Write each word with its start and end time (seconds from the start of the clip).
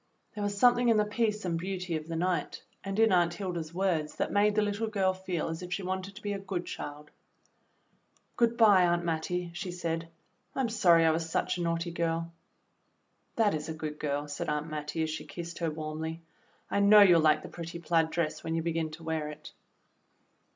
There 0.33 0.43
was 0.43 0.57
something 0.57 0.89
in 0.89 0.97
the 0.97 1.05
peace 1.05 1.45
and 1.45 1.59
beauty 1.59 1.95
of 1.95 2.07
the 2.07 2.15
night 2.15 2.63
and 2.83 2.97
in 2.99 3.11
Aunt 3.11 3.35
Hilda's 3.35 3.71
words 3.71 4.15
40 4.15 4.17
THE 4.17 4.17
BLUE 4.17 4.17
AUNT 4.17 4.17
that 4.17 4.31
made 4.31 4.55
the 4.55 4.61
Httle 4.87 4.91
girl 4.91 5.13
feel 5.13 5.47
as 5.47 5.61
if 5.61 5.71
she 5.71 5.83
wanted 5.83 6.15
to 6.15 6.23
be 6.23 6.33
a 6.33 6.39
good 6.39 6.65
child. 6.65 7.11
"Good 8.35 8.57
bye, 8.57 8.81
Aunt 8.87 9.05
Mattie," 9.05 9.51
she 9.53 9.69
said; 9.69 10.07
"I'm 10.55 10.69
sorry 10.69 11.05
I 11.05 11.11
was 11.11 11.29
such 11.29 11.59
a 11.59 11.61
naughty 11.61 11.91
girl." 11.91 12.31
"That 13.35 13.53
is 13.53 13.69
a 13.69 13.75
good 13.75 13.99
girl," 13.99 14.27
said 14.27 14.49
Aunt 14.49 14.71
Mattie, 14.71 15.03
as 15.03 15.11
she 15.11 15.23
kissed 15.25 15.59
her 15.59 15.69
warmly. 15.69 16.23
"I 16.71 16.79
know 16.79 17.01
you'll 17.01 17.21
like 17.21 17.43
the 17.43 17.47
pretty 17.49 17.77
plaid 17.77 18.09
dress 18.09 18.43
when 18.43 18.55
you 18.55 18.63
begin 18.63 18.89
to 18.93 19.03
wear 19.03 19.29
it." 19.29 19.51